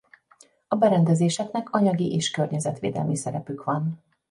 A 0.67 0.75
berendezéseknek 0.75 1.73
anyagi 1.73 2.13
és 2.15 2.31
környezetvédelmi 2.31 3.15
szerepük 3.15 3.63
van. 3.63 3.99